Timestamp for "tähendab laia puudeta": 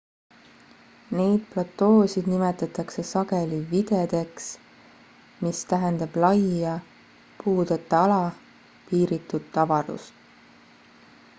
5.73-8.01